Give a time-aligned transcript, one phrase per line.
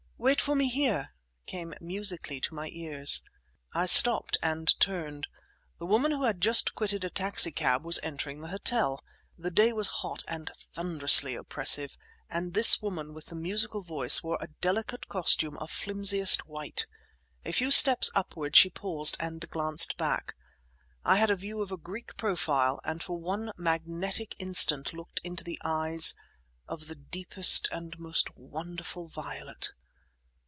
[0.23, 1.09] "Wait for me here,"
[1.47, 3.23] came musically to my ears.
[3.73, 5.25] I stopped, and turned.
[5.79, 9.03] A woman who had just quitted a taxi cab was entering the hotel.
[9.35, 11.97] The day was hot and thunderously oppressive,
[12.29, 16.85] and this woman with the musical voice wore a delicate costume of flimsiest white.
[17.43, 20.35] A few steps upward she paused and glanced back.
[21.03, 25.43] I had a view of a Greek profile, and for one magnetic instant looked into
[25.63, 26.13] eyes
[26.67, 29.71] of the deepest and most wonderful violet.